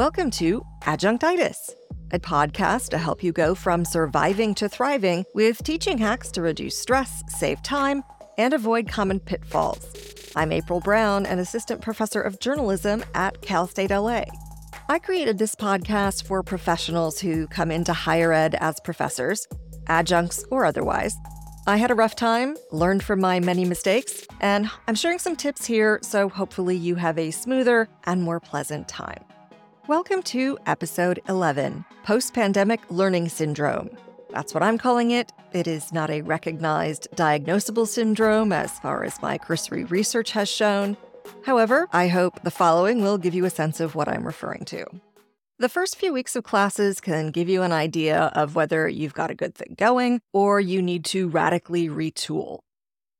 [0.00, 1.74] Welcome to Adjunctitis,
[2.10, 6.78] a podcast to help you go from surviving to thriving with teaching hacks to reduce
[6.78, 8.02] stress, save time,
[8.38, 10.32] and avoid common pitfalls.
[10.34, 14.24] I'm April Brown, an assistant professor of journalism at Cal State LA.
[14.88, 19.46] I created this podcast for professionals who come into higher ed as professors,
[19.88, 21.14] adjuncts or otherwise.
[21.66, 25.66] I had a rough time, learned from my many mistakes, and I'm sharing some tips
[25.66, 29.22] here so hopefully you have a smoother and more pleasant time.
[29.90, 33.90] Welcome to episode 11 Post Pandemic Learning Syndrome.
[34.30, 35.32] That's what I'm calling it.
[35.52, 40.96] It is not a recognized diagnosable syndrome as far as my cursory research has shown.
[41.44, 44.86] However, I hope the following will give you a sense of what I'm referring to.
[45.58, 49.32] The first few weeks of classes can give you an idea of whether you've got
[49.32, 52.60] a good thing going or you need to radically retool.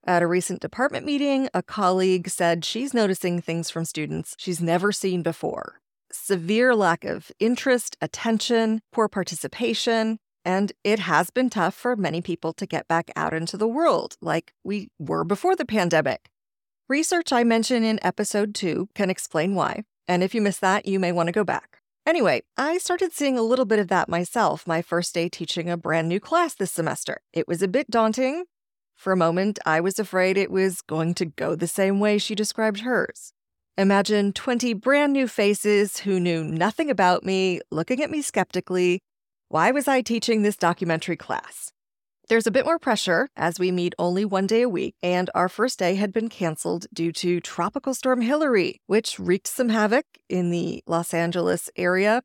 [0.07, 4.93] At a recent department meeting, a colleague said she's noticing things from students she's never
[4.93, 5.80] seen before
[6.13, 12.53] severe lack of interest, attention, poor participation, and it has been tough for many people
[12.55, 16.31] to get back out into the world like we were before the pandemic.
[16.89, 20.99] Research I mentioned in episode 2 can explain why, and if you missed that, you
[20.99, 21.79] may want to go back.
[22.07, 25.77] Anyway, I started seeing a little bit of that myself my first day teaching a
[25.77, 27.21] brand new class this semester.
[27.33, 28.47] It was a bit daunting.
[28.97, 32.35] For a moment, I was afraid it was going to go the same way she
[32.35, 33.33] described hers.
[33.81, 39.01] Imagine 20 brand new faces who knew nothing about me looking at me skeptically.
[39.49, 41.73] Why was I teaching this documentary class?
[42.29, 45.49] There's a bit more pressure as we meet only one day a week, and our
[45.49, 50.51] first day had been canceled due to Tropical Storm Hilary, which wreaked some havoc in
[50.51, 52.23] the Los Angeles area.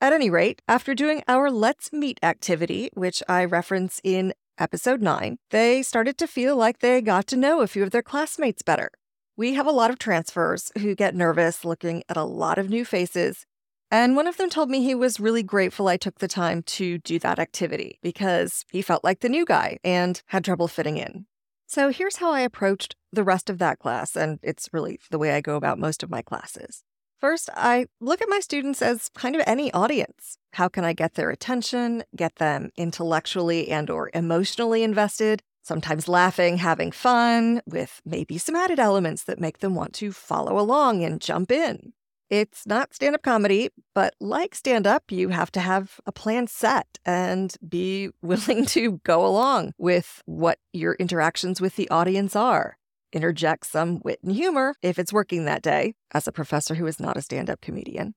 [0.00, 5.36] At any rate, after doing our Let's Meet activity, which I reference in episode 9,
[5.50, 8.88] they started to feel like they got to know a few of their classmates better.
[9.36, 12.84] We have a lot of transfers who get nervous looking at a lot of new
[12.84, 13.46] faces
[13.90, 16.98] and one of them told me he was really grateful I took the time to
[16.98, 21.26] do that activity because he felt like the new guy and had trouble fitting in.
[21.68, 25.32] So here's how I approached the rest of that class, and it's really the way
[25.32, 26.82] I go about most of my classes.
[27.18, 30.36] First, I look at my students as kind of any audience.
[30.52, 36.58] How can I get their attention, get them intellectually and or emotionally invested, sometimes laughing,
[36.58, 41.20] having fun, with maybe some added elements that make them want to follow along and
[41.20, 41.92] jump in.
[42.30, 46.46] It's not stand up comedy, but like stand up, you have to have a plan
[46.46, 52.78] set and be willing to go along with what your interactions with the audience are.
[53.12, 57.00] Interject some wit and humor if it's working that day, as a professor who is
[57.00, 58.14] not a stand up comedian.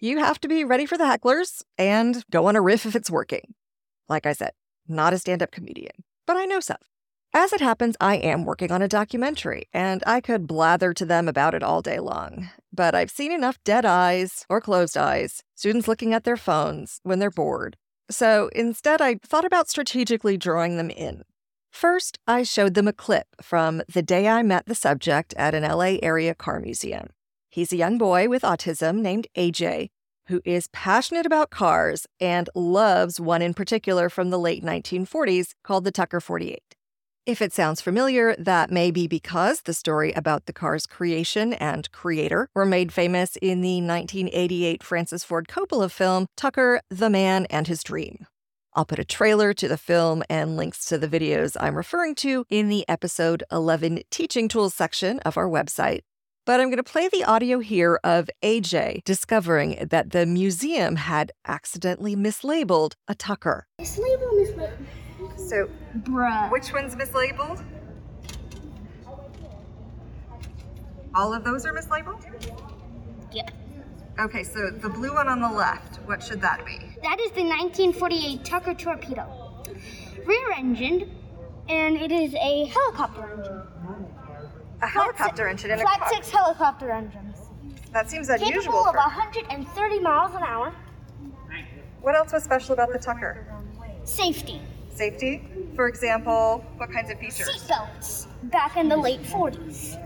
[0.00, 3.10] You have to be ready for the hecklers and go on a riff if it's
[3.10, 3.54] working.
[4.08, 4.50] Like I said,
[4.88, 6.78] not a stand up comedian, but I know some.
[7.34, 11.28] As it happens, I am working on a documentary, and I could blather to them
[11.28, 12.48] about it all day long.
[12.72, 17.18] But I've seen enough dead eyes or closed eyes, students looking at their phones when
[17.18, 17.76] they're bored.
[18.10, 21.24] So instead, I thought about strategically drawing them in.
[21.70, 25.64] First, I showed them a clip from the day I met the subject at an
[25.64, 27.08] LA area car museum.
[27.50, 29.90] He's a young boy with autism named AJ
[30.32, 35.84] who is passionate about cars and loves one in particular from the late 1940s called
[35.84, 36.74] the Tucker 48.
[37.26, 41.92] If it sounds familiar, that may be because the story about the car's creation and
[41.92, 47.66] creator were made famous in the 1988 Francis Ford Coppola film Tucker, the Man and
[47.66, 48.26] His Dream.
[48.72, 52.46] I'll put a trailer to the film and links to the videos I'm referring to
[52.48, 56.00] in the episode 11 teaching tools section of our website.
[56.44, 61.30] But I'm going to play the audio here of AJ discovering that the museum had
[61.46, 63.68] accidentally mislabeled a Tucker.
[63.80, 65.38] Mislabel, mislabel.
[65.38, 66.50] So, Bruh.
[66.50, 67.64] which one's mislabeled?
[71.14, 72.24] All of those are mislabeled?
[73.32, 73.48] Yeah.
[74.18, 76.76] Okay, so the blue one on the left, what should that be?
[77.02, 79.62] That is the 1948 Tucker torpedo.
[80.26, 81.08] Rear engined,
[81.68, 83.62] and it is a helicopter engine.
[84.82, 86.08] A helicopter engine in a Flat car.
[86.12, 87.36] six helicopter engines.
[87.92, 88.78] That seems Capable unusual.
[88.86, 90.74] of For, 130 miles an hour.
[92.00, 93.46] what else was special about the Tucker?
[94.04, 94.60] Safety.
[94.94, 95.46] Safety?
[95.76, 97.48] For example, what kinds of features?
[97.48, 98.26] Seatbelts.
[98.50, 99.98] Back in the late 40s.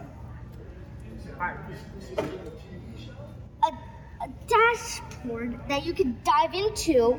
[3.65, 3.69] A,
[4.23, 7.19] a dashboard that you could dive into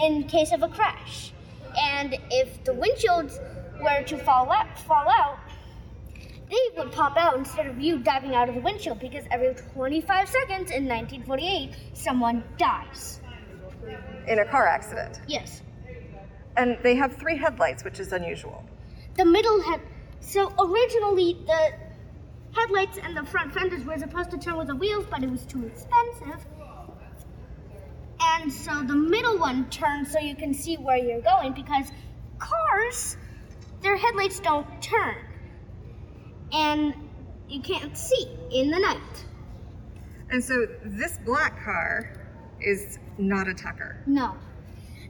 [0.00, 1.32] in case of a crash.
[1.78, 3.38] And if the windshields
[3.82, 5.38] were to fall out, fall out,
[6.50, 10.28] they would pop out instead of you diving out of the windshield because every 25
[10.28, 13.20] seconds in 1948, someone dies.
[14.26, 15.20] In a car accident.
[15.26, 15.62] Yes.
[16.56, 18.64] And they have three headlights, which is unusual.
[19.16, 19.80] the middle head.
[20.20, 21.72] So originally the
[22.54, 25.44] headlights and the front fenders were supposed to turn with the wheels, but it was
[25.46, 26.44] too expensive.
[28.20, 31.90] And so the middle one turns so you can see where you're going because
[32.38, 33.16] cars,
[33.82, 35.16] their headlights don't turn.
[36.52, 36.94] And
[37.48, 39.24] you can't see in the night.
[40.30, 42.12] And so this black car
[42.60, 44.02] is not a Tucker.
[44.06, 44.36] No.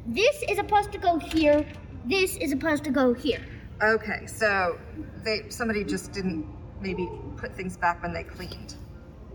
[0.06, 1.66] This is supposed to go here.
[2.06, 3.44] This is supposed to go here.
[3.82, 4.78] Okay, so
[5.24, 6.46] they somebody just didn't
[6.80, 8.74] maybe put things back when they cleaned.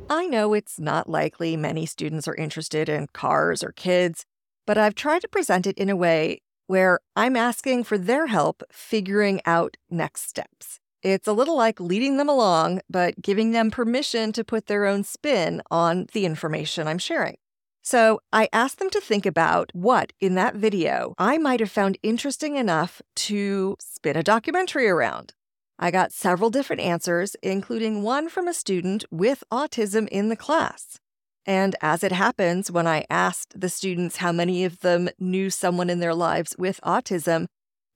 [0.09, 4.25] I know it's not likely many students are interested in cars or kids,
[4.67, 8.63] but I've tried to present it in a way where I'm asking for their help
[8.71, 10.79] figuring out next steps.
[11.05, 15.03] It's a little like leading them along, but giving them permission to put their own
[15.03, 17.37] spin on the information I'm sharing.
[17.83, 21.99] So I asked them to think about what in that video I might have found
[22.01, 25.33] interesting enough to spin a documentary around.
[25.77, 30.99] I got several different answers, including one from a student with autism in the class.
[31.45, 35.91] And as it happens, when I asked the students how many of them knew someone
[35.91, 37.45] in their lives with autism,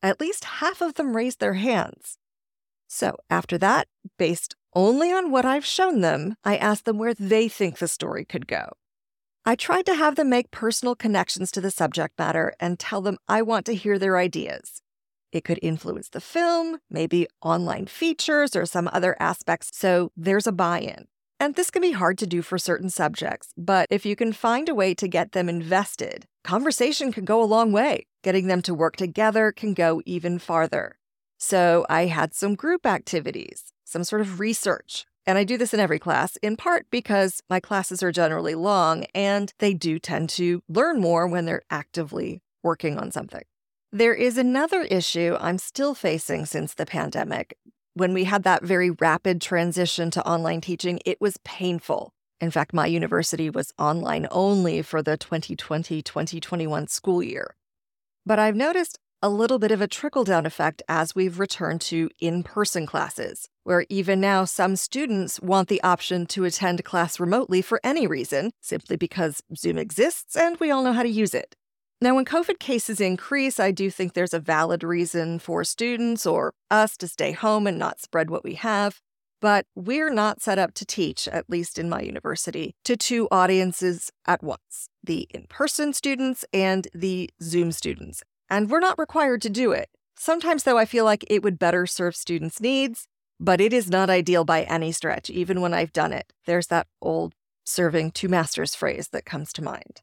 [0.04, 2.20] at least half of them raised their hands.
[2.90, 3.88] So after that,
[4.18, 8.26] based only on what I've shown them, I asked them where they think the story
[8.26, 8.74] could go.
[9.46, 13.18] I tried to have them make personal connections to the subject matter and tell them
[13.28, 14.82] I want to hear their ideas.
[15.32, 20.52] It could influence the film, maybe online features, or some other aspects, so there's a
[20.52, 21.06] buy in.
[21.40, 24.68] And this can be hard to do for certain subjects, but if you can find
[24.68, 28.08] a way to get them invested, conversation can go a long way.
[28.24, 30.99] Getting them to work together can go even farther.
[31.40, 35.80] So I had some group activities, some sort of research, and I do this in
[35.80, 40.62] every class, in part because my classes are generally long and they do tend to
[40.68, 43.44] learn more when they're actively working on something.
[43.92, 47.58] There is another issue I'm still facing since the pandemic.
[47.94, 52.14] When we had that very rapid transition to online teaching, it was painful.
[52.42, 57.56] In fact, my university was online only for the 2020 2021 school year.
[58.26, 62.10] But I've noticed a little bit of a trickle down effect as we've returned to
[62.20, 67.62] in person classes, where even now some students want the option to attend class remotely
[67.62, 71.56] for any reason, simply because Zoom exists and we all know how to use it.
[72.02, 76.54] Now, when COVID cases increase, I do think there's a valid reason for students or
[76.72, 79.02] us to stay home and not spread what we have.
[79.42, 84.12] But we're not set up to teach, at least in my university, to two audiences
[84.26, 89.50] at once the in person students and the Zoom students and we're not required to
[89.50, 89.90] do it.
[90.18, 93.08] Sometimes, though, I feel like it would better serve students' needs,
[93.40, 96.34] but it is not ideal by any stretch, even when I've done it.
[96.46, 100.02] There's that old serving two masters phrase that comes to mind.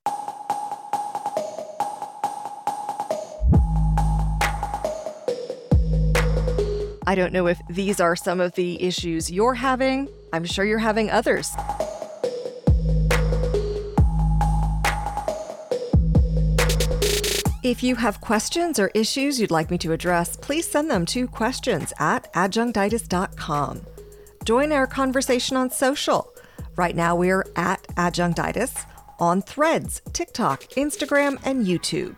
[7.09, 10.09] I don't know if these are some of the issues you're having.
[10.33, 11.55] I'm sure you're having others.
[17.67, 21.27] If you have questions or issues you'd like me to address, please send them to
[21.27, 23.81] questions at adjunctitis.com.
[24.45, 26.33] Join our conversation on social.
[26.77, 28.87] Right now, we're at adjunctitis
[29.19, 32.15] on Threads, TikTok, Instagram, and YouTube.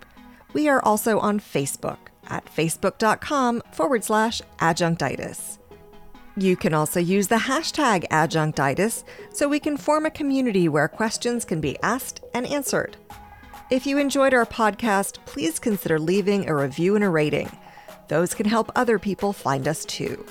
[0.52, 5.56] We are also on Facebook at facebook.com forward slash adjunctitis.
[6.36, 9.02] You can also use the hashtag adjunctitis
[9.32, 12.98] so we can form a community where questions can be asked and answered.
[13.70, 17.51] If you enjoyed our podcast, please consider leaving a review and a rating.
[18.08, 20.25] Those can help other people find us too.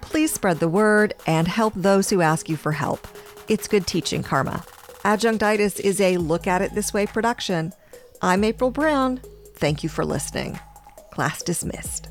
[0.00, 3.08] Please spread the word and help those who ask you for help.
[3.48, 4.62] It's good teaching karma.
[5.04, 7.72] Adjunctitis is a Look at It This Way production.
[8.22, 9.20] I'm April Brown.
[9.56, 10.60] Thank you for listening.
[11.10, 12.08] Class dismissed.